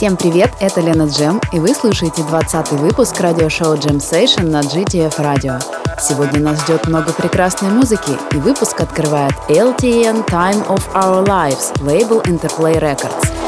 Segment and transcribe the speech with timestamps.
[0.00, 5.18] Всем привет, это Лена Джем, и вы слушаете 20 выпуск радиошоу Jam Session на GTF
[5.18, 5.62] Radio.
[6.00, 12.22] Сегодня нас ждет много прекрасной музыки, и выпуск открывает LTN Time of Our Lives, лейбл
[12.22, 13.39] Interplay Records.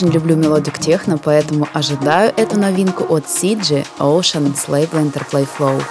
[0.00, 5.82] Очень люблю мелодик техно, поэтому ожидаю эту новинку от CG Ocean Slave Interplay Flow.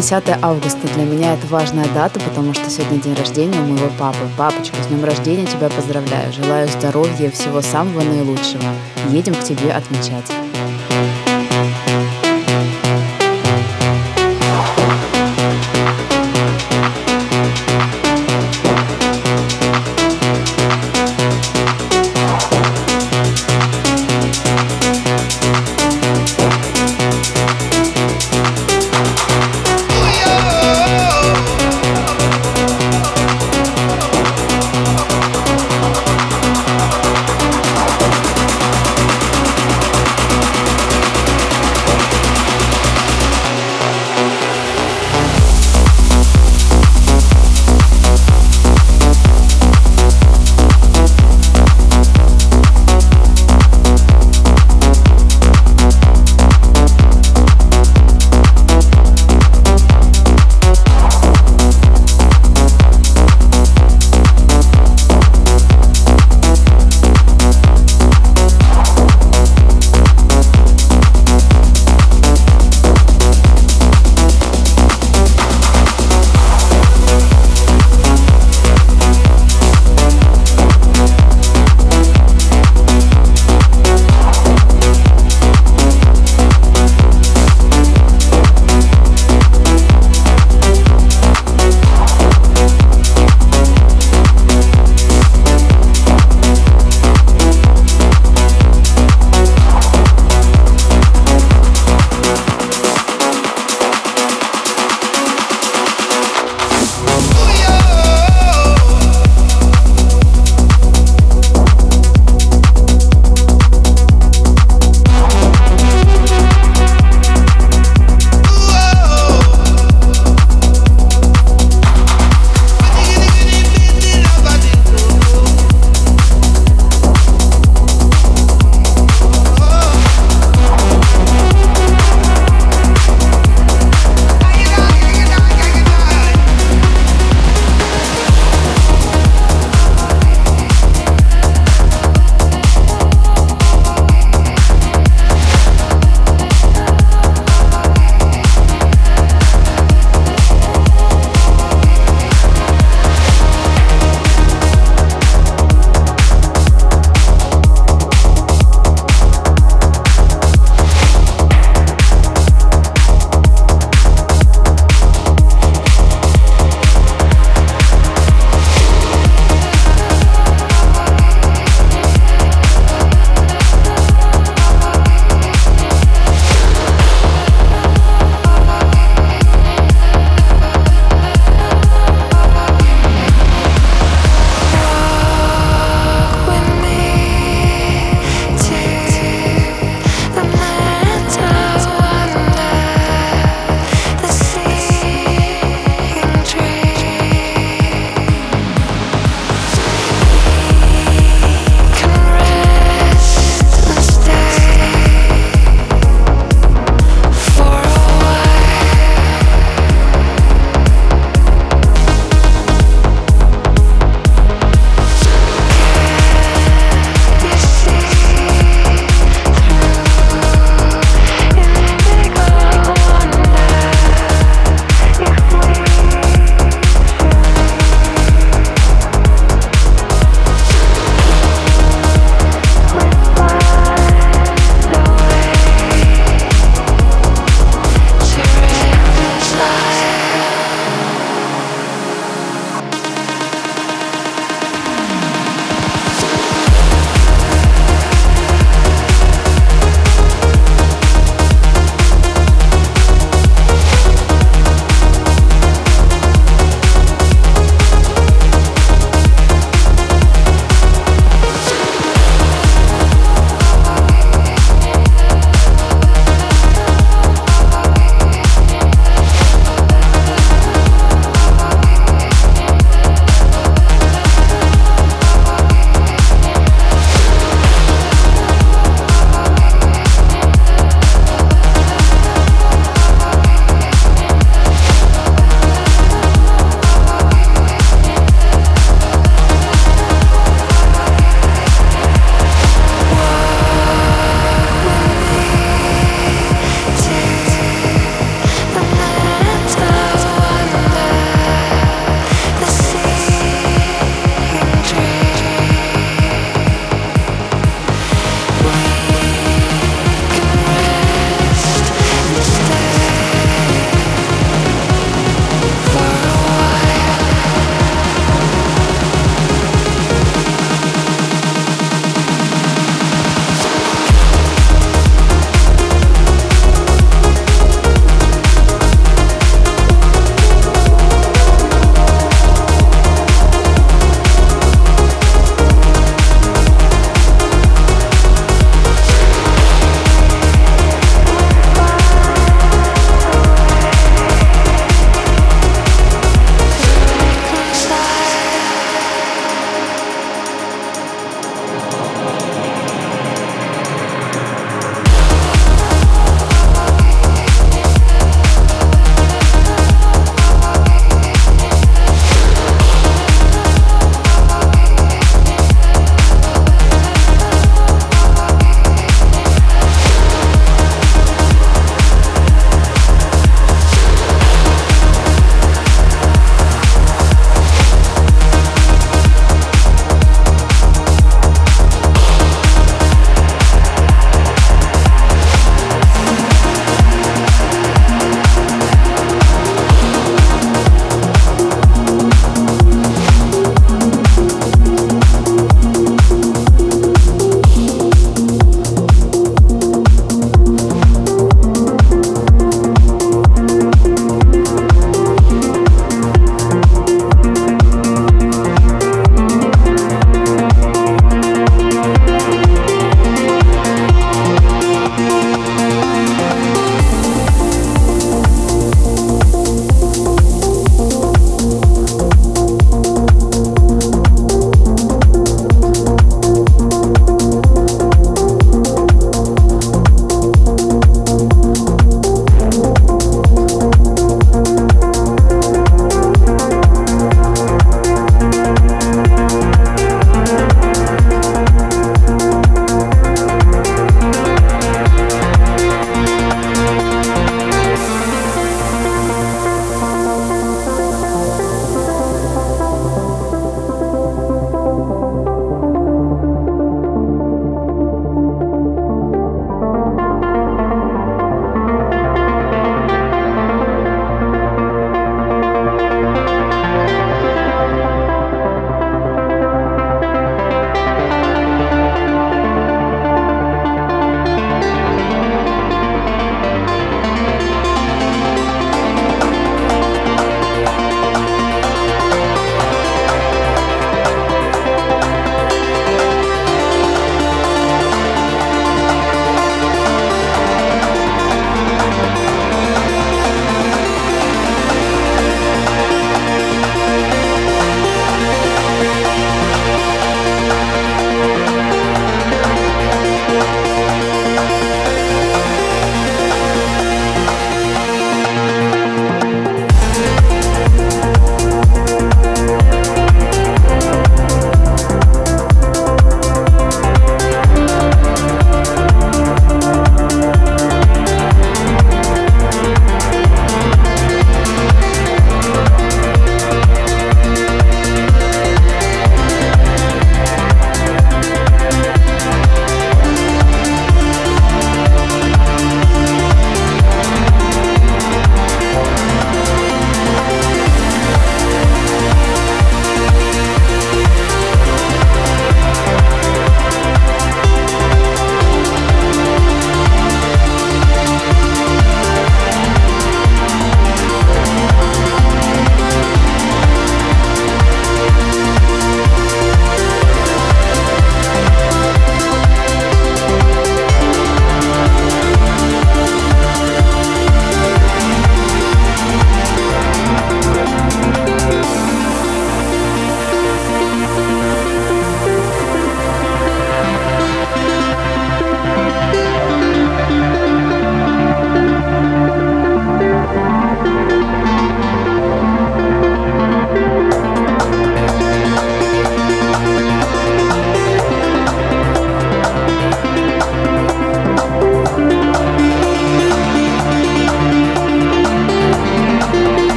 [0.00, 0.86] 10 августа.
[0.94, 4.28] Для меня это важная дата, потому что сегодня день рождения у моего папы.
[4.36, 6.32] Папочка, с днем рождения тебя поздравляю.
[6.32, 8.62] Желаю здоровья и всего самого наилучшего.
[9.10, 10.47] Едем к тебе отмечать.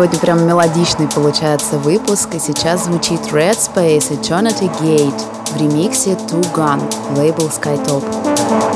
[0.00, 6.40] Сегодня прям мелодичный получается выпуск, и сейчас звучит Red Space Eternity Gate в ремиксе Two
[6.54, 6.80] Gun,
[7.18, 8.69] лейбл Skytop.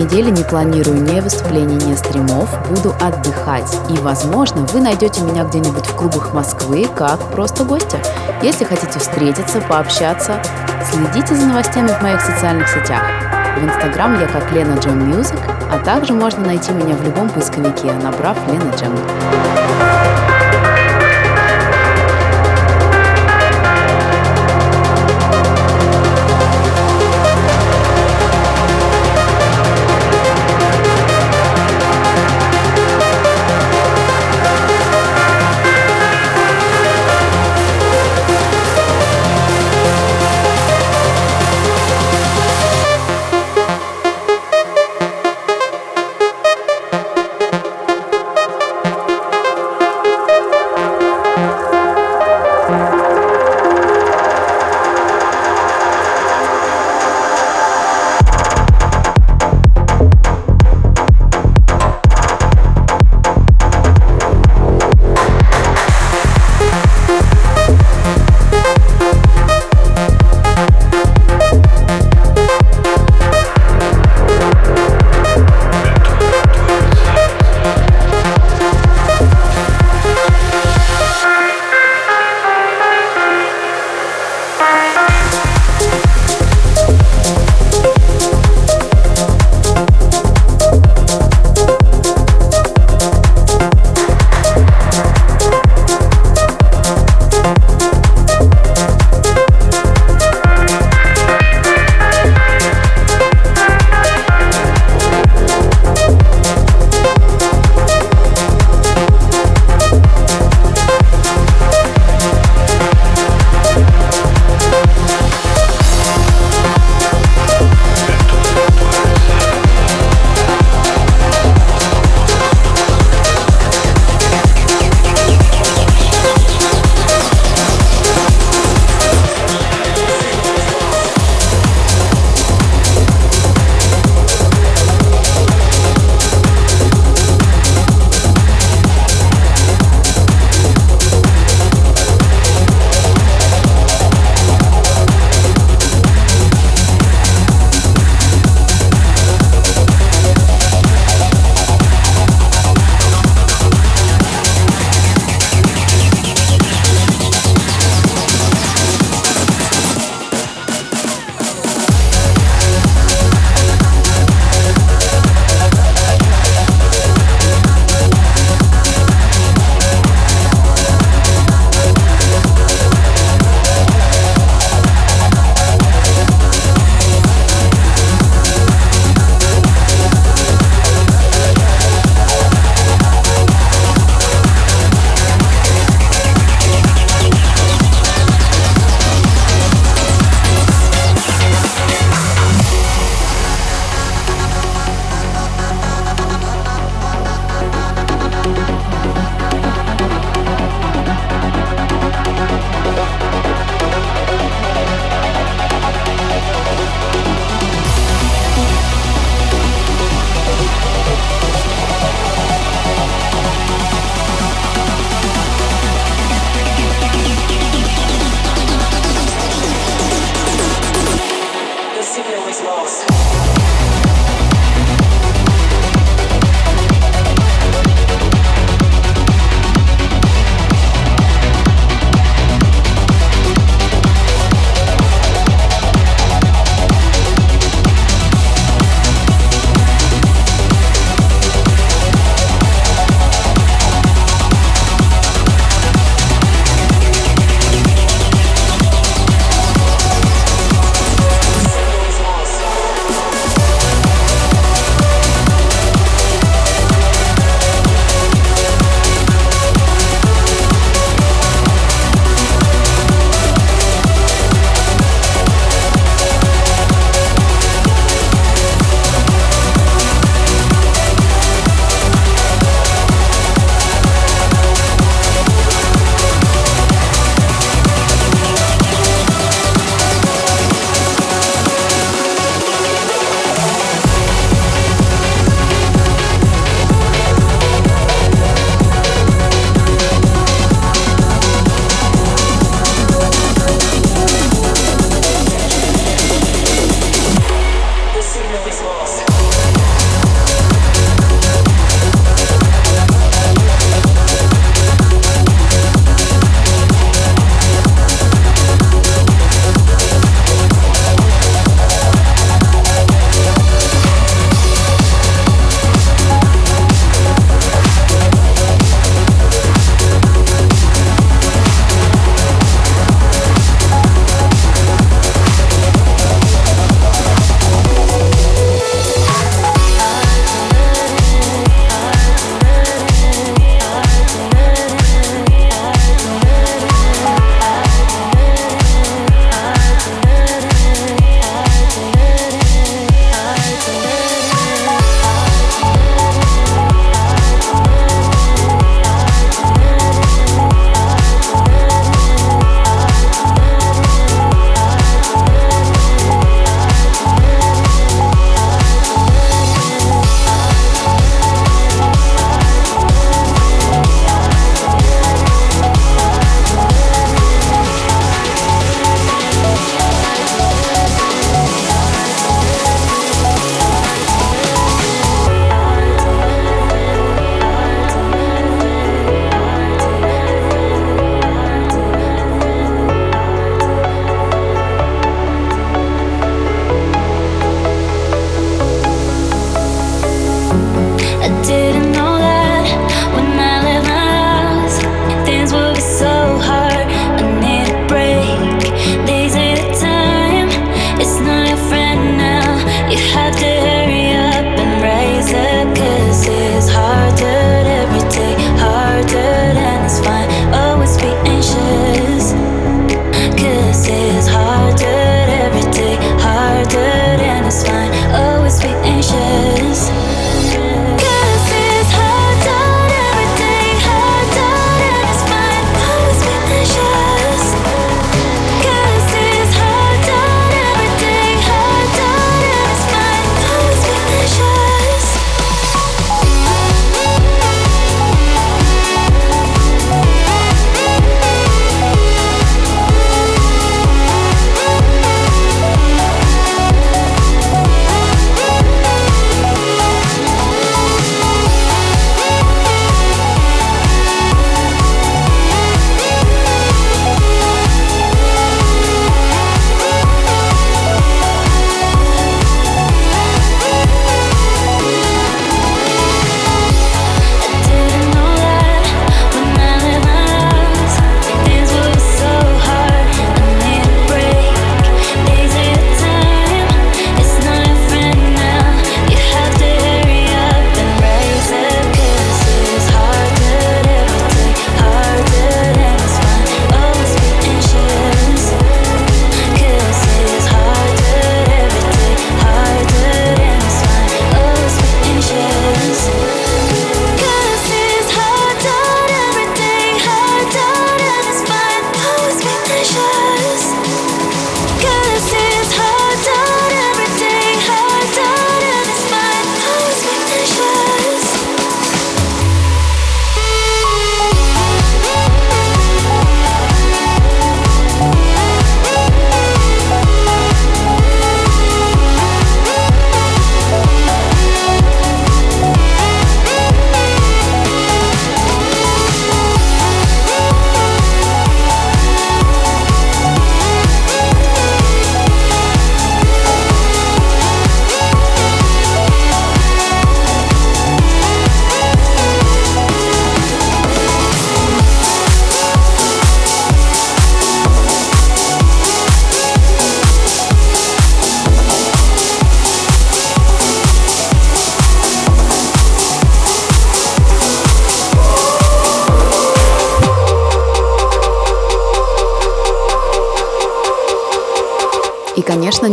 [0.00, 3.70] Неделе не планирую ни выступлений, ни стримов, буду отдыхать.
[3.90, 7.98] И, возможно, вы найдете меня где-нибудь в клубах Москвы, как просто гостя.
[8.40, 10.40] Если хотите встретиться, пообщаться,
[10.90, 13.02] следите за новостями в моих социальных сетях.
[13.58, 15.38] В Инстаграм я как Lena Jem Music,
[15.70, 20.29] а также можно найти меня в любом поисковике, набрав Lena Jem.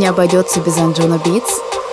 [0.07, 1.51] Не обойдется без Анджона Beats.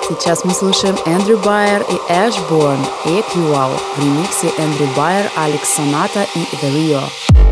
[0.08, 6.38] Сейчас мы слушаем Эндрю Байер и Ashborn EQL в ремиксе Эндрю Байер, Алекс Соната и
[6.38, 7.43] The Rio.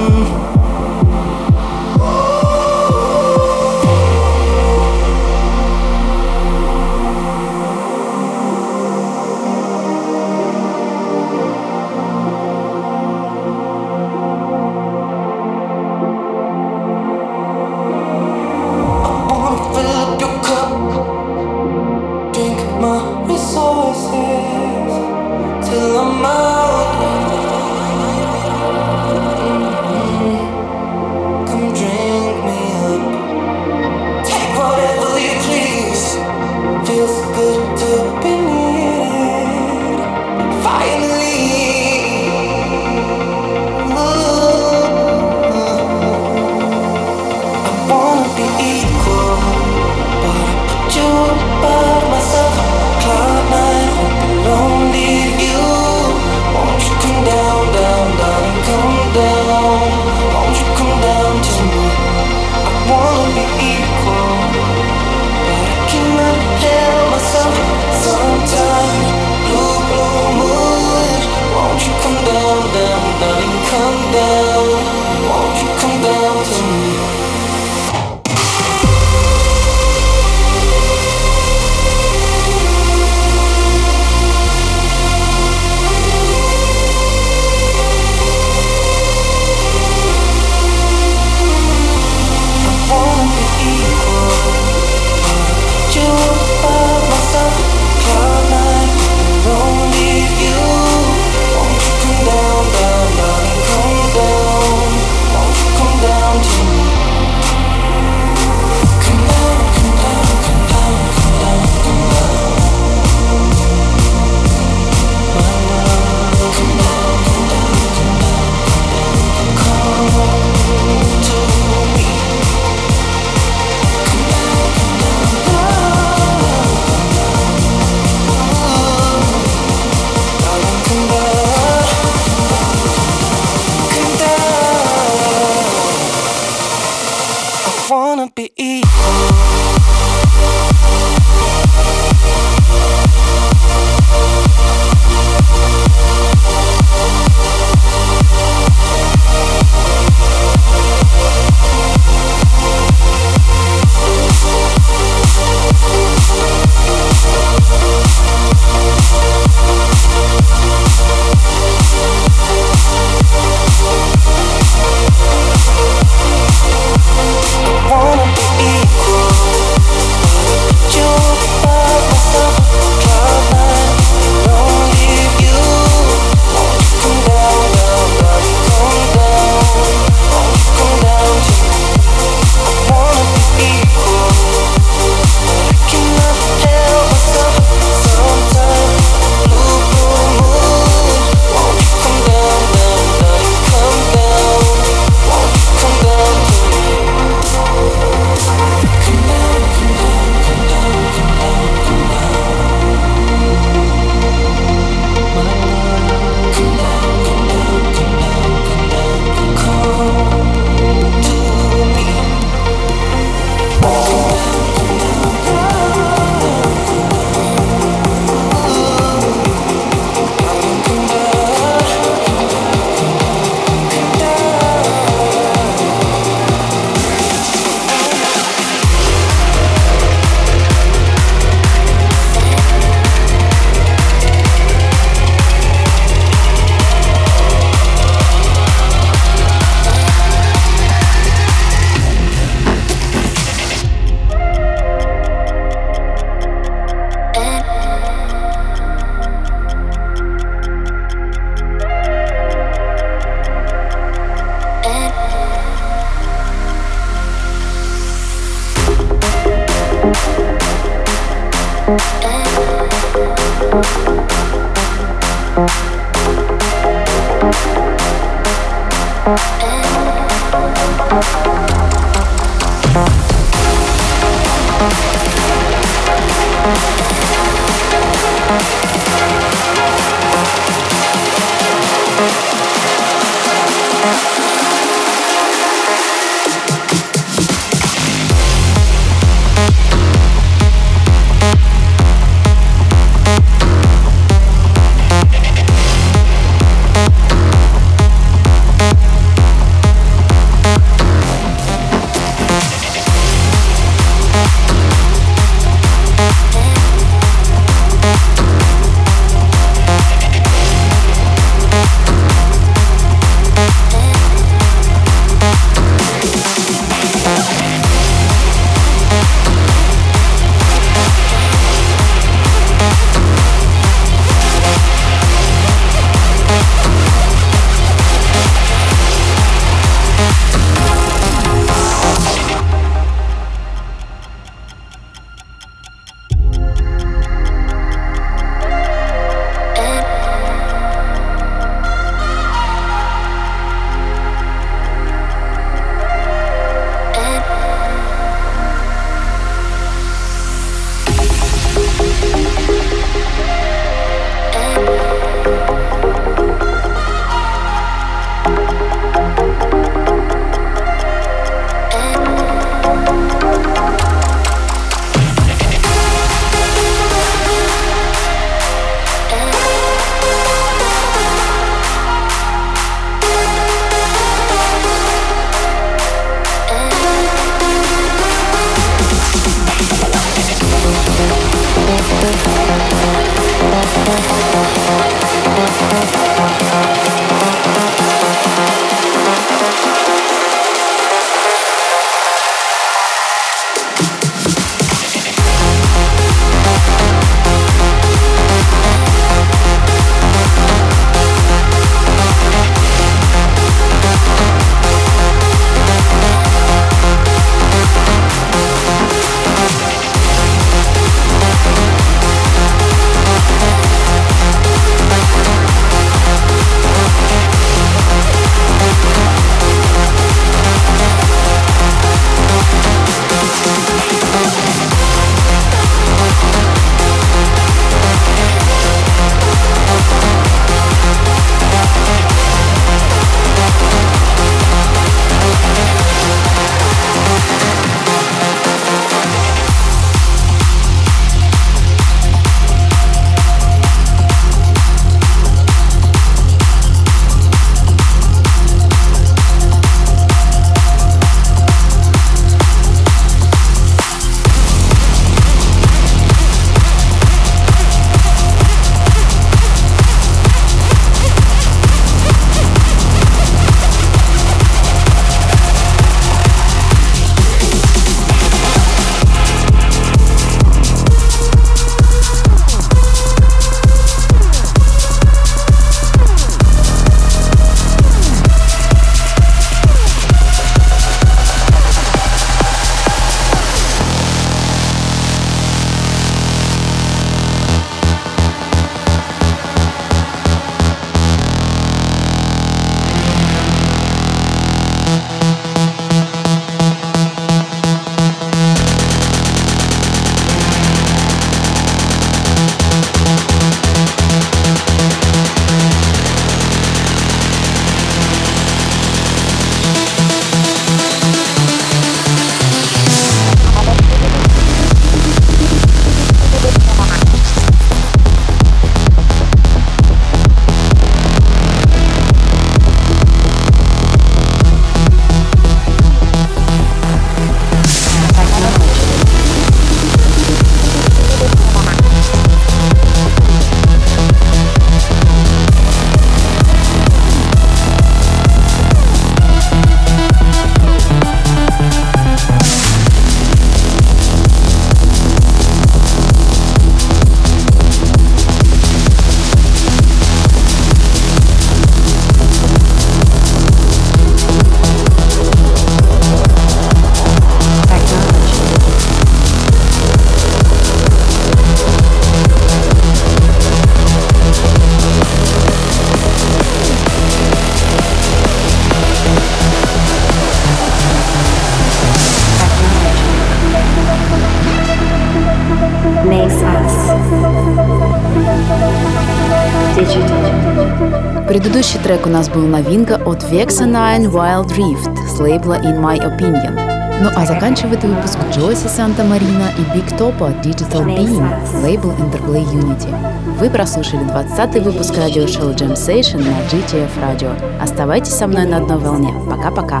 [581.58, 587.20] Предыдущий трек у нас был новинка от Vexanine Wild Rift с лейбла In My Opinion.
[587.20, 593.12] Ну а заканчивает выпуск Джойси Санта Марина и Биг Топа Digital Beam, лейбл Interplay Unity.
[593.58, 597.50] Вы прослушали 20-й выпуск радиошоу Jam Session на GTF Radio.
[597.82, 599.34] Оставайтесь со мной на одной волне.
[599.50, 600.00] Пока-пока.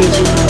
[0.00, 0.47] Digital.